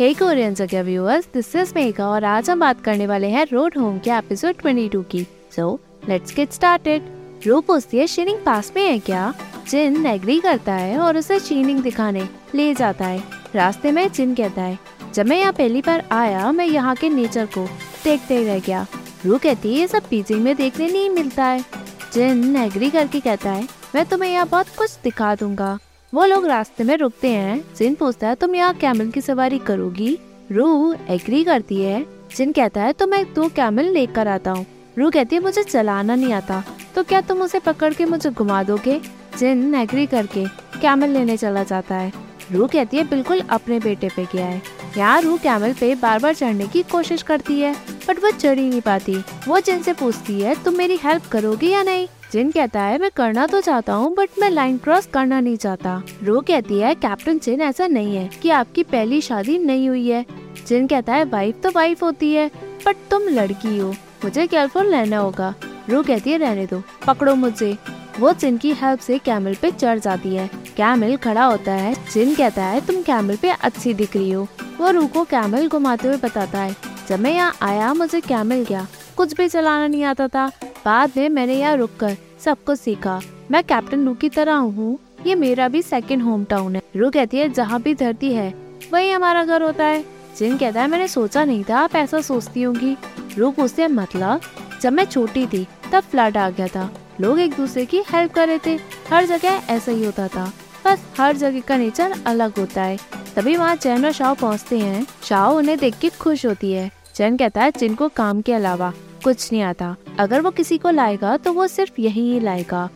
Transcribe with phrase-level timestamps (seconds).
[0.00, 3.98] Hey Korean viewers this is Megha और आज हम बात करने वाले हैं रोड होम
[3.98, 5.26] के एपिसोड 22 की।
[5.56, 7.02] सो लेट्स गेट स्टार्टेड
[7.46, 9.34] रू पूछती है शीनिंग पास में है क्या?
[9.70, 13.22] जिन एग्री करता है और उसे शीनिंग दिखाने ले जाता है।
[13.54, 14.78] रास्ते में जिन कहता है,
[15.14, 17.68] जब मैं यहाँ पहली बार आया, मैं यहाँ के नेचर को
[18.04, 18.86] देखते रह गया।
[19.26, 21.64] रू कहती है, ये सब पीजी में देखने नहीं मिलता है।
[22.12, 25.78] जिन एग्री करके कहता है, मैं तुम्हें यहाँ बहुत कुछ दिखा दूँगा।
[26.14, 30.18] वो लोग रास्ते में रुकते हैं। जिन पूछता है, तुम यहाँ कैमल की सवारी करोगी?
[30.52, 34.66] रू एग्री करती है। जिन कहता है तो मैं दो कैमल लेकर आता हूँ।
[34.98, 36.62] रू कहती है, मुझे चलाना नहीं आता।
[36.94, 39.00] तो क्या तुम उसे पकड़ के मुझे घुमा दोगे?
[39.38, 40.44] जिन एग्री करके,
[40.80, 42.12] कैमल लेने चला जाता है।
[42.52, 44.62] रू कहती है, बिल्कुल अपने बेटे पे गया है।
[44.96, 47.74] यहाँ रू कैमल पे बार बार चढ़ने की कोशिश करती है
[48.08, 49.16] बट वो चढ़ ही नहीं पाती।
[49.48, 52.06] वो जिन से पूछती है, तुम मेरी हेल्प करोगी या नहीं?
[52.32, 56.02] जिन कहता है, मैं करना तो चाहता हूँ बट मैं लाइन क्रॉस करना नहीं चाहता।
[56.22, 60.24] रो कहती है कैप्टन जिन ऐसा नहीं है कि आपकी पहली शादी नहीं हुई है।
[60.66, 62.50] जिन कहता है वाइफ तो वाइफ होती है
[62.86, 63.90] बट तुम लड़की हो।
[64.24, 65.54] मुझे केयरफुल रहना होगा।
[65.88, 67.76] रो कहती है, रहने दो। पकड़ो मुझे
[68.20, 72.34] वो जिन की हेल्प से कैमल पे चढ़ जाती है। कैमल खड़ा होता है, जिन
[72.34, 74.46] कहता है, तुम कैमल पे अच्छी दिख रही हो।
[74.80, 76.76] वो रू को कैमल घुमाते हुए बताता है,
[77.08, 78.86] जब मैं यहाँ आया, मुझे कैमल क्या?
[79.16, 80.46] कुछ भी चलाना नहीं आता था।
[80.84, 84.98] बाद में मैंने यहाँ रुक कर सब कुछ सीखा। मैं कैप्टन रू की तरह हूँ।
[85.26, 88.54] ये मेरा भी सेकंड होम टाउन है। रू कहती है, जहाँ भी धरती है,
[88.92, 90.04] वही हमारा घर होता है।
[90.38, 92.96] जिन कहता है, मैंने सोचा नहीं था, आप ऐसा सोचती होंगी।
[93.38, 94.40] रू पूछते मतलब?
[94.82, 98.48] जब मैं छोटी थी, तब फ्लड आ गया था। लोग एक दूसरे की हेल्प कर
[98.48, 98.78] रहे थे।
[99.10, 100.52] हर जगह ऐसा ही होता था।
[100.86, 102.98] बस हर जगह का नेचर अलग होता है।
[103.36, 107.36] तभी वहाँ चैन और शाह पहुँचते हैं। शाह उन्हें देख के खुश होती है। चैन
[107.36, 108.92] कहता है, जिनको काम के अलावा
[109.24, 112.88] कुछ नहीं आता। अगर वो किसी को लाएगा तो वो सिर्फ़ यही ही लाएगा।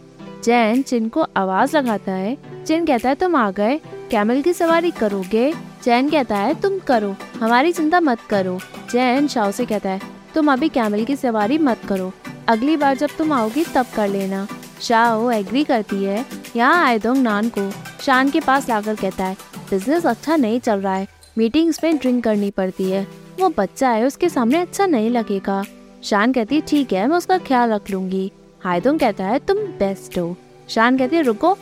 [0.44, 2.36] जैन जिन को आवाज़ लगाता है
[2.66, 3.80] जिन कहता है, तुम आ गए।
[4.10, 5.52] कैमल की सवारी करोगे?
[5.84, 8.58] जैन कहता है, तुम करो। हमारी चिंता मत करो।
[8.92, 10.00] जैन शाह से कहता है,
[10.34, 12.12] तुम अभी कैमल की सवारी मत करो।
[12.48, 14.46] अगली बार जब तुम आओगी तब कर लेना।
[14.82, 16.24] शाह एग्री करती है।
[16.56, 17.70] यहाँ आए आयदोंग नान को।
[18.02, 19.36] शान के पास लाकर कहता है
[19.70, 21.06] बिज़नेस अच्छा नहीं चल रहा है।
[21.38, 23.06] मीटिंग्स में ड्रिंक करनी पड़ती है।
[23.40, 25.62] वो बच्चा है, उसके सामने अच्छा नहीं लगेगा।
[26.04, 28.30] शान कहती है, ठीक है, मैं उसका ख्याल रख लूँगी।
[28.64, 30.36] हाइदोंग कहता है, तुम बेस्ट हो।
[30.68, 31.54] शान कहती है, रुको,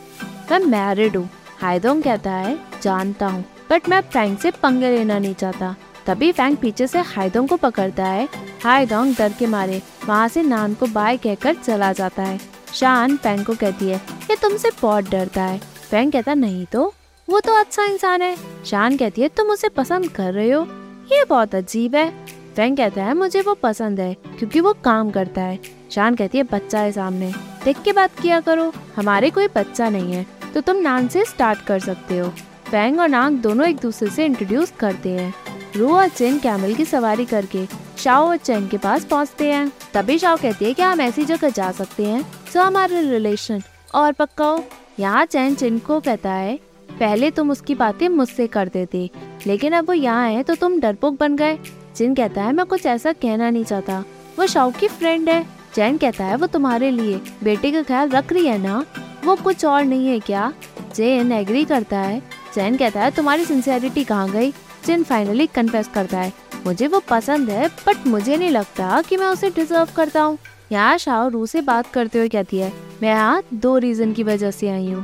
[0.51, 1.29] मैं मैरिड हूँ।
[1.61, 6.59] हाइदोंग कहता है, जानता हूँ बट मैं फ्रैंक से पंगे लेना नहीं चाहता। तभी फ्रैंक
[6.59, 8.27] पीछे से हाइदोंग को पकड़ता है।
[8.63, 12.39] हाइदोंग डर के मारे, वहाँ से नान को बाय कहकर चला जाता है।
[12.73, 13.95] शान फैंक को कहती है,
[14.29, 15.57] ये तुमसे बहुत डरता है।
[15.89, 16.93] फैंक कहता, नहीं तो
[17.27, 18.35] वो तो अच्छा इंसान है।
[18.65, 20.63] शान कहती है, तुम उसे पसंद कर रहे हो?
[21.11, 22.09] ये बहुत अजीब है।
[22.55, 25.59] फ्रैंक कहता है, मुझे वो पसंद है, क्योंकि वो काम करता है।
[25.91, 27.31] शान कहती है, बच्चा है सामने,
[27.65, 31.65] देख के बात किया करो, हमारे कोई बच्चा नहीं है तो तुम नान से स्टार्ट
[31.67, 32.29] कर सकते हो।
[32.65, 35.33] फैंग और नांग दोनों एक दूसरे से इंट्रोड्यूस करते हैं।
[35.75, 37.65] रू और चेन कैमल की सवारी करके
[38.03, 41.49] शाओ और चैन के पास पहुँचते हैं। तभी शाओ कहती है कि हम ऐसी जगह
[41.49, 42.21] जा सकते हैं
[42.53, 43.61] जो हमारे रिलेशन
[43.95, 44.63] और पक्का हो।
[44.99, 46.55] यहाँ चैन चिन को कहता है,
[46.89, 49.09] पहले तुम उसकी बातें मुझसे कर देते,
[49.47, 51.57] लेकिन अब वो यहाँ है तो तुम डरपोक बन गए।
[51.97, 54.03] जिन कहता है, मैं कुछ ऐसा कहना नहीं चाहता।
[54.39, 58.33] वो शाओ की फ्रेंड है। चैन कहता है, वो तुम्हारे लिए बेटे का ख्याल रख
[58.33, 58.85] रही है ना?
[59.25, 60.53] वो कुछ और नहीं है क्या?
[60.93, 62.21] चैन एग्री करता है।
[62.53, 64.51] चैन कहता है, तुम्हारी सिंसियरिटी कहाँ गई?
[64.85, 66.33] जिन फाइनली कन्फेस करता है
[66.65, 70.37] मुझे वो पसंद है बट मुझे नहीं लगता कि मैं उसे डिजर्व करता हूँ।
[70.71, 74.51] यहाँ शाह रू से बात करते हुए कहती है, मैं यहाँ दो रीजन की वजह
[74.51, 75.03] से आई हूँ।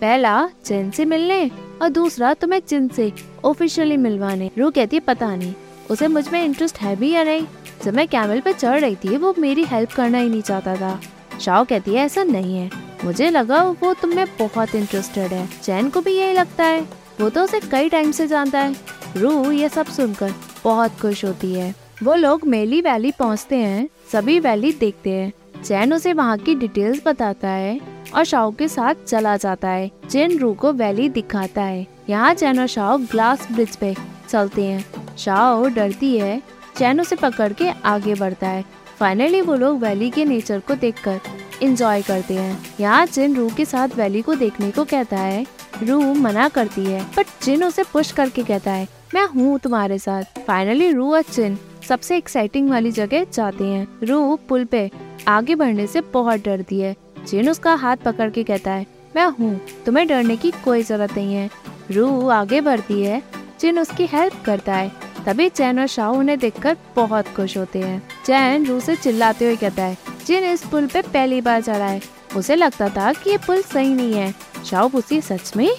[0.00, 1.50] पहला, जिन से मिलने,
[1.82, 3.12] और दूसरा, तुम्हें जिन से
[3.44, 5.54] ऑफिशियली मिलवाने। रू कहती है, पता नहीं,
[5.90, 7.46] उसे मुझमें इंटरेस्ट है भी या नहीं?
[7.84, 10.98] जब मैं कैमल पे चढ़ रही थी, वो मेरी हेल्प करना ही नहीं चाहता था।
[11.40, 12.70] शाओ कहती है, ऐसा नहीं है।
[13.04, 16.80] मुझे लगा वो तुम में बहुत इंटरेस्टेड है। चैन को भी यही लगता है।
[17.20, 18.74] वो तो उसे कई टाइम से जानता है।
[19.16, 24.38] रू ये सब सुनकर बहुत खुश होती है। वो लोग मेली वैली पहुँचते हैं, सभी
[24.40, 27.80] वैली देखते हैं। चैन उसे वहाँ की डिटेल्स बताता है
[28.14, 32.60] और शाओ के साथ चला जाता है, जिन रू को वैली दिखाता है। यहाँ चैन
[32.60, 33.94] और शाओ ग्लास ब्रिज पे
[34.28, 36.42] चलते हैं। शाओ डरती है
[36.78, 38.64] चैन उसे पकड़ के आगे बढ़ता है।
[38.98, 41.20] फाइनली वो लोग वैली के नेचर को देखकर
[41.62, 45.46] इंजॉय करते हैं। यहाँ जिन रू के साथ वैली को देखने को कहता है,
[45.82, 50.38] रू मना करती है, पर जिन उसे पुश करके कहता है मैं हूँ तुम्हारे साथ।
[50.46, 54.90] फाइनली रू और चिन सबसे एक्साइटिंग वाली जगह जाते हैं। रू पुल पे
[55.28, 56.94] आगे बढ़ने से बहुत डरती है।
[57.28, 58.86] जिन उसका हाथ पकड़ के कहता है,
[59.16, 61.50] मैं हूँ, तुम्हें डरने की कोई ज़रूरत नहीं है।
[61.90, 63.22] रू आगे बढ़ती है।
[63.60, 64.90] चिन उसकी हेल्प करता है।
[65.26, 69.56] तभी चैन और शाह उन्हें देखकर बहुत खुश होते हैं। चैन रू से चिल्लाते हुए
[69.56, 72.00] कहता है जिन इस पुल पे पहली बार चढ़ा है।
[72.36, 74.34] उसे लगता था कि ये पुल सही नहीं है।
[74.66, 75.70] शाह पूछती सच में?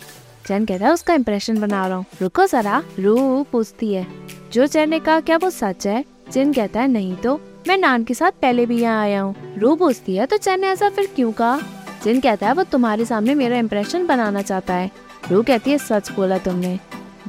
[0.48, 4.08] चैन कहता है, उसका इम्प्रेशन बना रहा हूँ। रुको जरा रू पूछती है।
[4.54, 6.04] जो चैन ने कहा, क्या वो सच है?
[6.32, 9.76] चिन कहता है, नहीं तो मैं नान के साथ पहले भी यहाँ आया हूँ। रू
[9.76, 11.60] पूछती है तो चैन ने ऐसा फिर क्यों कहा?
[12.04, 14.92] चिन कहता है, वो तुम्हारे सामने मेरा इम्प्रेशन बनाना चाहता है।
[15.32, 16.80] रू कहती है, सच बोला तुमने।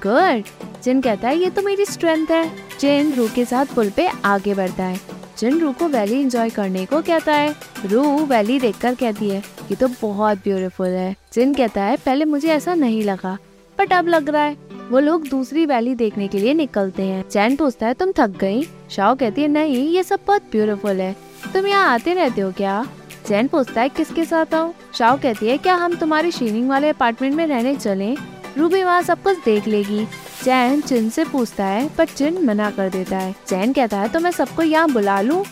[0.07, 0.45] गुड।
[0.83, 4.55] चिन कहता है, ये तो मेरी स्ट्रेंथ है। चिन रू के साथ पुल पे आगे
[4.55, 5.01] बढ़ता है।
[5.37, 7.55] चिन रू को वैली एंजॉय करने को कहता है।
[7.87, 12.49] रू वैली देखकर कहती है ये तो बहुत ब्यूटीफुल है। चिन कहता है, पहले मुझे
[12.49, 13.37] ऐसा नहीं लगा
[13.79, 14.57] बट अब लग रहा है।
[14.91, 18.63] वो लोग दूसरी वैली देखने के लिए निकलते हैं। चैन पूछता है, तुम थक गई?
[18.91, 21.15] शाओ कहती है, नहीं, ये सब बहुत ब्यूटीफुल है।
[21.53, 22.85] तुम यहाँ आते रहते हो क्या?
[23.27, 24.73] चैन पूछता है, किसके साथ आओ?
[24.95, 28.15] शाओ कहती है, क्या हम तुम्हारे शीनिंग वाले अपार्टमेंट में रहने चले?
[28.59, 30.05] रूबी वहाँ सब कुछ देख लेगी।
[30.45, 34.21] चैन चिन से पूछता है, पर चिन मना कर देता है। चैन कहता है तो
[34.21, 35.45] मैं सबको यहाँ बुला लूँ?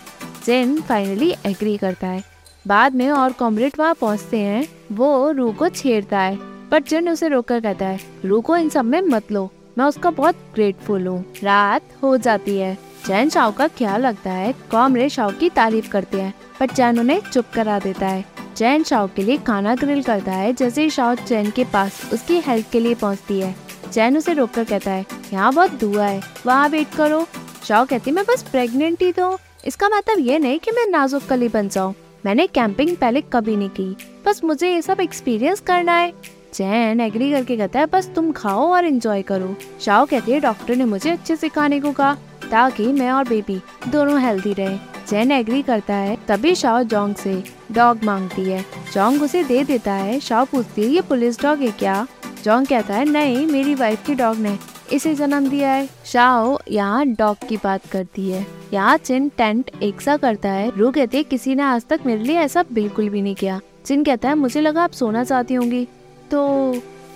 [0.44, 2.31] चिन फाइनली एग्री करता है।
[2.64, 6.36] बाद में और कॉमरेड वहाँ पहुँचते हैं। वो रू को छेड़ता है,
[6.70, 10.10] पर चिन उसे रोककर कहता है रू को इन सब में मत लो, मैं उसका
[10.10, 12.74] बहुत ग्रेटफुल हूँ। रात हो जाती है।
[13.06, 14.52] चैन शाव का ख्याल रखता है?
[14.70, 18.24] कॉमरेड शाव की तारीफ़ करते हैं, पर चैन उन्हें चुप करा देता है।
[18.56, 22.38] चैन शाव के लिए खाना ग्रिल करता है, जैसे ही शाव चैन के पास उसकी
[22.40, 23.54] हेल्प के लिए पहुँचती है।
[23.92, 27.26] चैन उसे रोक कर कहता है, यहाँ बहुत धुआ है, वहाँ वेट करो।
[27.64, 29.36] शाव कहती मैं बस प्रेगनेंट ही तो
[29.66, 31.94] इसका मतलब ये नहीं कि मैं नाजुक कली बन जाऊँ।
[32.26, 33.96] मैंने कैंपिंग पहले कभी नहीं की।
[34.26, 36.12] बस मुझे ये सब एक्सपीरियंस करना है।
[36.52, 40.76] चैन एग्री करके कहता है, बस तुम खाओ और एंजॉय करो। शाओ कहती है डॉक्टर
[40.76, 42.14] ने मुझे अच्छे से खाने को कहा,
[42.50, 44.78] ताकि मैं और बेबी दोनों हेल्थी रहे।
[45.08, 48.62] चैन एग्री करता है, तभी शाओ जोंग से डॉग मांगती है।
[48.94, 52.06] जोंग उसे दे देता है। शाओ पूछती है, ये पुलिस डॉग है क्या?
[52.44, 54.58] जोंग कहता है, नहीं, मेरी वाइफ की डॉग ने
[54.92, 60.00] इसे जन्म दिया है। शाओ यहाँ डॉग की बात करती है। यहाँ चिन टेंट एक
[60.00, 63.22] सा करता है। रू कहती है, किसी ने आज तक मेरे लिए ऐसा बिल्कुल भी
[63.22, 65.84] नहीं किया। चिन कहता है, मुझे लगा आप सोना चाहती होंगी।
[66.30, 66.72] तो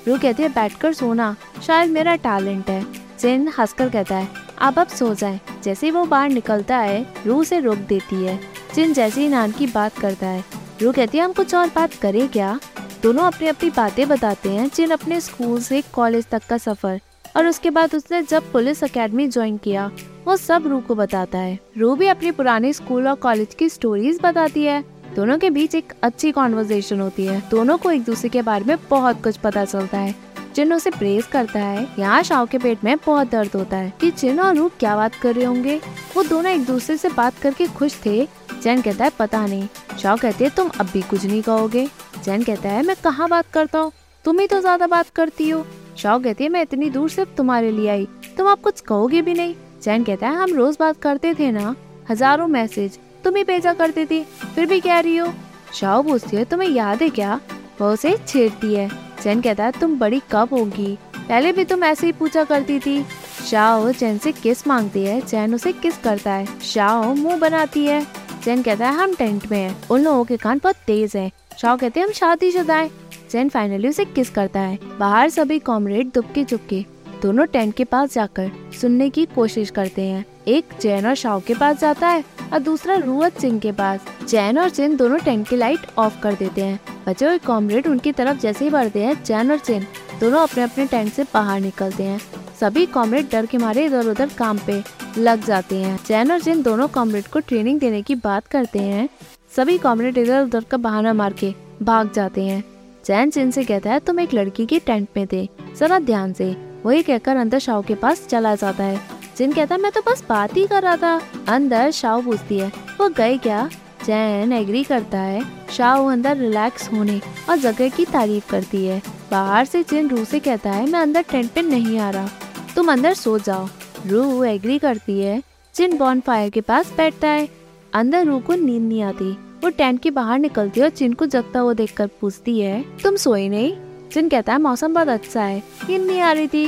[0.08, 1.34] रू कहती है, बैठकर सोना,
[1.66, 2.84] शायद मेरा टैलेंट है।
[3.18, 7.60] चिन हंसकर कहता है आप अब सो जाए। जैसे वो बाहर निकलता है, रू से
[7.60, 8.38] रोक देती है।
[8.74, 10.44] चिन जैसे ही नान की बात करता है,
[10.82, 12.58] रू कहती है, हम कुछ और बात करें क्या?
[13.02, 17.00] दोनों अपनी अपनी बातें बताते हैं। चिन अपने स्कूल से कॉलेज तक का सफ़र
[17.36, 19.90] और उसके बाद उसने जब पुलिस एकेडमी ज्वाइन किया
[20.26, 24.18] वो सब रू को बताता है। रू भी अपनी पुरानी स्कूल और कॉलेज की स्टोरीज
[24.22, 24.84] बताती है।
[25.16, 28.76] दोनों के बीच एक अच्छी कॉन्वर्जेशन होती है। दोनों को एक दूसरे के बारे में
[28.90, 30.14] बहुत कुछ पता चलता है।
[30.54, 34.10] चिन उसे प्रेस करता है। यहाँ शाव के पेट में बहुत दर्द होता है कि
[34.10, 35.80] चिन और रू क्या बात कर रहे होंगे?
[36.16, 38.26] वो दोनों एक दूसरे से बात करके खुश थे।
[38.62, 39.68] चैन कहता है, पता नहीं।
[39.98, 41.86] शाव कहते है, तुम अब भी कुछ नहीं कहोगे?
[42.24, 43.92] चैन कहता है, मैं कहाँ बात करता हूँ?
[44.24, 45.64] तुम ही तो ज़्यादा बात करती हो।
[45.96, 48.08] शाव कहती है, मैं इतनी दूर सिर्फ़ तुम्हारे लिए आई।
[48.38, 49.54] तुम आप कुछ कहोगे भी नहीं।
[49.86, 51.76] चैन कहता है, हम रोज बात करते थे ना,
[52.10, 55.32] हज़ारों मैसेज। तुम ही भेजा करती थी, फिर भी कह रही हो।
[55.74, 57.40] शाह पूछती है, तुम्हें याद है क्या?
[57.80, 58.90] वो उसे छेड़ती है।
[59.22, 60.98] चैन कहता है, तुम बड़ी कब होगी?
[61.16, 63.04] पहले भी तुम ऐसे ही पूछा करती थी।
[63.50, 65.20] शाह चैन से किस मांगती है?
[65.20, 66.60] चैन उसे किस करता है?
[66.60, 68.06] शाह मुँह बनाती है।
[68.44, 71.76] चैन कहता है, हम टेंट में हैं। उन लोगों के कान बहुत तेज हैं। शाह
[71.76, 72.90] कहते हैं, हम शादी शुदा हैं।
[73.30, 74.78] चैन फाइनली उसे किस करता है?
[74.98, 80.24] बाहर सभी कॉमरेड दुबके चुपके दोनों टेंट के पास जाकर सुनने की कोशिश करते हैं।
[80.48, 84.58] एक चैन और शाह के पास जाता है और दूसरा रुअत सिंह के पास। चैन
[84.58, 88.38] और चिन दोनों टेंट की लाइट ऑफ़ कर देते हैं। बचे हुए कॉमरेड उनकी तरफ़
[88.38, 89.86] जैसे ही बढ़ते हैं चैन और चिन
[90.20, 92.20] दोनों अपने अपने टेंट से बाहर निकलते हैं।
[92.60, 94.82] सभी कॉमरेड डर के मारे इधर उधर काम पे
[95.18, 99.08] लग जाते हैं। चैन और चिन दोनों कॉमरेड को ट्रेनिंग देने की बात करते हैं।
[99.56, 102.64] सभी कॉमरेड इधर उधर का बहाना मार के भाग जाते हैं।
[103.04, 105.48] चैन चिन से कहता है, तुम एक लड़की के टेंट में थे,
[105.78, 109.00] जरा ध्यान से। वही कहकर अंदर शाह के पास चला जाता है।
[109.36, 112.72] जिन कहता है मैं तो बस बात ही कर रहा था। अंदर शाह पूछती है,
[113.00, 113.70] वो गए क्या?
[114.04, 119.64] चैन एग्री करता है। शाह अंदर रिलैक्स होने और जगह की तारीफ़ करती है। बाहर
[119.64, 122.28] से जिन रू से कहता है, मैं अंदर टेंट पे नहीं आ रहा।
[122.76, 123.68] तुम अंदर सो जाओ।
[124.06, 125.42] रू एग्री करती है।
[125.74, 127.48] जिन बॉन फायर के पास बैठता है,
[127.94, 131.26] अंदर रू को नींद नहीं आती। वो टेंट के बाहर निकलती है और चिन को
[131.26, 133.72] जगता हुआ देखकर पूछती है, तुम सोई नहीं?
[134.12, 136.66] चिन कहता है मौसम बहुत अच्छा है नींद नहीं आ रही थी।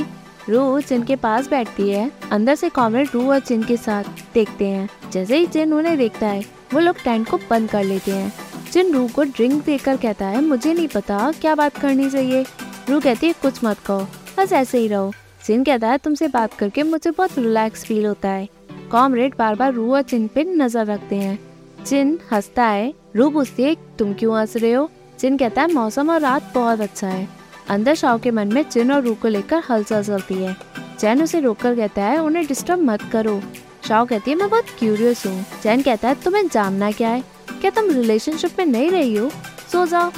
[0.49, 4.03] रू चिन के पास बैठती है, अंदर से कॉमरेड रू और चिन के साथ
[4.33, 6.43] देखते हैं। जैसे ही चिन उन्हें देखता है,
[6.73, 8.31] वो लोग टेंट को बंद कर लेते हैं।
[8.71, 12.45] चिन रू को ड्रिंक देकर कहता है, मुझे नहीं पता क्या बात करनी चाहिए।
[12.89, 14.07] रू कहती है, कुछ मत कहो,
[14.39, 15.11] बस ऐसे ही रहो।
[15.45, 18.47] चिन कहता है, तुमसे बात करके मुझे बहुत रिलैक्स फील होता है।
[18.91, 21.37] कॉमरेड बार बार रू और चिन पे नज़र रखते हैं।
[21.85, 24.89] चिन हंसता है रू पूछती है, तुम क्यों हंस रहे हो?
[25.19, 27.29] चिन कहता है मौसम और रात बहुत अच्छा है।
[27.69, 30.57] अंदर शाह के मन में चिन और रू को लेकर हलचल चलती है।
[30.99, 33.41] चैन उसे रोककर कहता है, उन्हें डिस्टर्ब मत करो।
[33.87, 37.23] शाह कहती है, मैं बहुत क्यूरियस हूँ। चैन कहता है, तुम्हें जानना क्या है?
[37.61, 39.29] क्या तुम रिलेशनशिप में नहीं रही हो?
[39.71, 40.11] सो जाओ।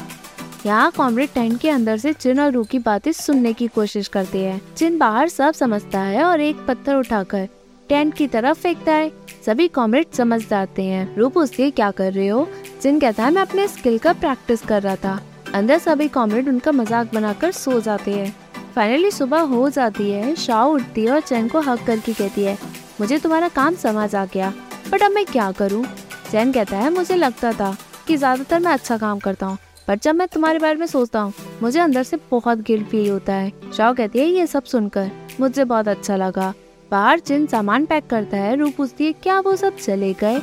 [0.66, 4.40] यहाँ कॉमरेड टेंट के अंदर से चिन और रू की बातें सुनने की कोशिश करते
[4.40, 7.48] हैं। चिन बाहर सब समझता है और एक पत्थर उठाकर
[7.90, 9.12] टेंट की तरफ़ फेंकता है।
[9.46, 12.50] सभी कॉमरेड समझ जाते हैं। रू पूछती है, क्या कर रहे हो?
[12.82, 15.20] चिन कहता है, मैं अपने स्किल का प्रैक्टिस कर रहा था।
[15.54, 18.34] अंदर सभी कॉमरेड उनका मज़ाक बनाकर सो जाते हैं।
[18.76, 22.58] फाइनली सुबह हो जाती है, शाह उठती है और चैन को हक करके कहती है,
[23.02, 24.54] मुझे तुम्हारा काम समझ आ गया
[24.92, 25.84] बट अब मैं क्या करूँ?
[26.32, 27.76] चैन कहता है, मुझे लगता था
[28.08, 29.58] कि ज़्यादातर मैं अच्छा काम करता हूँ,
[29.88, 33.34] पर जब मैं तुम्हारे बारे में सोचता हूँ, मुझे अंदर से बहुत गिल्ट फील होता
[33.34, 36.54] है। शाह कहती है, ये सब सुनकर मुझे बहुत अच्छा लगा।
[36.92, 40.42] बाहर जिन सामान पैक करता है रू पूछती है, क्या वो सब चले गए?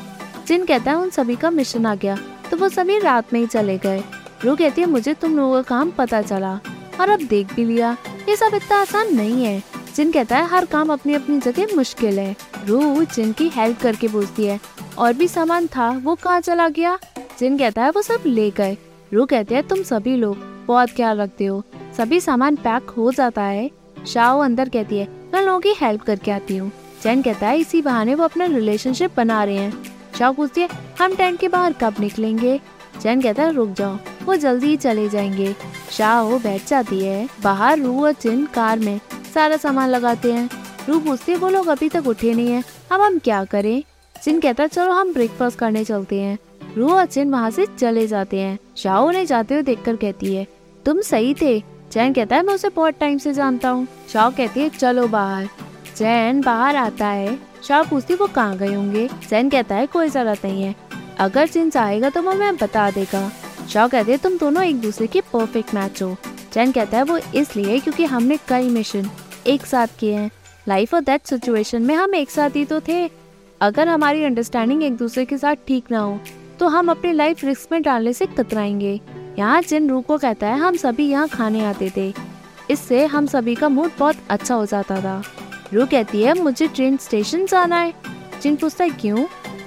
[0.49, 2.19] जिन कहता है, उन सभी का मिशन आ गया।
[2.51, 4.05] तो वो सभी रात में ही चले गए।
[4.45, 6.61] रू कहती है, मुझे तुम लोगों का काम पता चला
[7.01, 7.97] और अब देख भी लिया।
[8.29, 9.63] ये सब इतना आसान नहीं है।
[9.97, 12.37] जिन कहता है, हर काम अपनी अपनी जगह मुश्किल है।
[12.67, 14.61] रू जिन की हेल्प करके पूछती है,
[14.99, 16.99] और भी सामान था, वो कहाँ चला गया?
[17.39, 18.77] जिन कहता है, वो सब ले गए।
[19.13, 20.37] रू कहते हैं, तुम सभी लोग
[20.67, 21.63] बहुत ख्याल रखते हो।
[21.97, 23.71] सभी सामान पैक हो जाता है।
[24.07, 27.83] शाह अंदर कहती है, मैं लोगों की हेल्प करके आती हूँ। चैन कहता है, इसी
[27.83, 30.69] बहाने वो अपना रिलेशनशिप बना रहे हैं। शाह पूछती है
[31.01, 32.61] हम टेंट के बाहर कब निकलेंगे?
[33.03, 35.57] चैन कहता है, रुक जाओ। वो जल्दी ही चले जाएँगे।
[35.91, 39.01] शाह बैठ जाती है। बाहर रू और चिन कार में
[39.35, 40.51] सारा सामान लगाते हैं।
[40.89, 43.83] रू पूछती है, वो लोग अभी तक उठे नहीं है। अब हम क्या करें?
[44.23, 46.39] चिन कहता है, चलो, हम ब्रेकफास्ट करने चलते हैं।
[46.77, 50.47] रू और चिन वहाँ से चले जाते हैं। शाह उन्हें जाते हुए देखकर कहती है,
[50.85, 54.61] तुम सही थे। चैन कहता है, मैं उसे बहुत टाइम से जानता हूँ। शाह कहती
[54.61, 55.49] है, चलो बाहर।
[55.97, 59.09] चैन बाहर आता है। शाह पूछती वो कहाँ गए होंगे?
[59.29, 60.75] चैन कहता है, कोई ज़रूरत नहीं है।
[61.19, 63.31] अगर चिन चाहेगा तो वो मैं बता देगा।
[63.69, 66.17] शाह कहते तुम दोनों एक दूसरे के परफेक्ट मैच हो।
[66.53, 69.11] चैन कहता है, वो इसलिए क्योंकि हमने कई मिशन
[69.47, 70.31] एक साथ किए हैं।
[70.69, 73.11] लाइफ और डेथ सिचुएशन में हम एक साथ ही तो थे।
[73.61, 76.19] अगर हमारी अंडरस्टैंडिंग एक दूसरे के साथ ठीक ना हो
[76.61, 79.01] तो हम अपनी लाइफ रिस्क में डालने से कतराएँगे।
[79.39, 82.13] यहाँ जिन रू को कहता है, हम सभी यहाँ खाने आते थे।
[82.71, 85.23] इससे हम सभी का मूड बहुत अच्छा हो जाता था।
[85.75, 87.95] रू कहती है, मुझे ट्रेन स्टेशन जाना है।
[88.43, 89.27] जिन पूछता है, क्यों?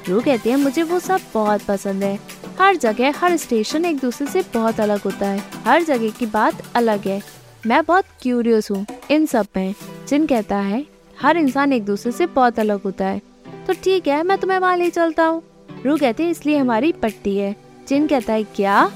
[0.09, 2.19] रू कहती है, मुझे वो सब बहुत पसंद है।
[2.59, 6.53] हर जगह, हर स्टेशन एक दूसरे से बहुत अलग होता है। हर जगह की बात
[6.75, 7.21] अलग है।
[7.67, 9.75] मैं बहुत क्यूरियस हूँ इन सब में।
[10.07, 10.85] जिन कहता है,
[11.21, 13.21] हर इंसान एक दूसरे से बहुत अलग होता है।
[13.67, 15.43] तो ठीक है, मैं तुम्हें वहाँ ले चलता हूँ।
[15.85, 17.55] रू कहते हैं, इसलिए हमारी पट्टी है।
[17.87, 18.91] जिन कहता है, क्या?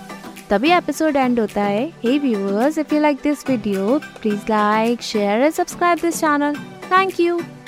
[0.49, 5.41] तभी एपिसोड एंड होता है। Hey viewers if you like this video please like share
[5.41, 6.55] and subscribe this channel
[6.91, 7.39] thank you